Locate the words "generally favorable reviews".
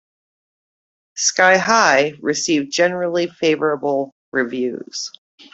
2.71-5.11